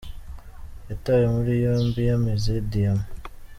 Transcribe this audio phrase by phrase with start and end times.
[0.89, 3.05] Yatawe muri yombi yamize diyama